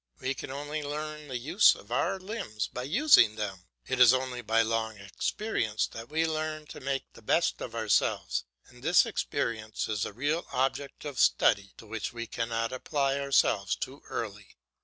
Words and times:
We 0.19 0.33
can 0.33 0.49
only 0.49 0.81
learn 0.81 1.27
the 1.27 1.37
use 1.37 1.75
of 1.75 1.91
our 1.91 2.17
limbs 2.19 2.65
by 2.67 2.85
using 2.85 3.35
them. 3.35 3.67
It 3.87 3.99
is 3.99 4.15
only 4.15 4.41
by 4.41 4.63
long 4.63 4.97
experience 4.97 5.85
that 5.89 6.09
we 6.09 6.25
learn 6.25 6.65
to 6.73 6.79
make 6.79 7.13
the 7.13 7.21
best 7.21 7.61
of 7.61 7.75
ourselves, 7.75 8.43
and 8.65 8.81
this 8.81 9.05
experience 9.05 9.87
is 9.87 10.01
the 10.01 10.11
real 10.11 10.47
object 10.51 11.05
of 11.05 11.19
study 11.19 11.75
to 11.77 11.85
which 11.85 12.13
we 12.13 12.25
cannot 12.25 12.73
apply 12.73 13.19
ourselves 13.19 13.75
too 13.75 14.01
early. 14.09 14.57